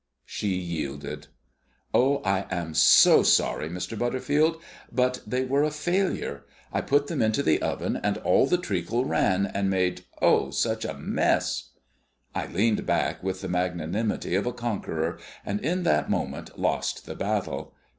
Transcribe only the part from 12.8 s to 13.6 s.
back with the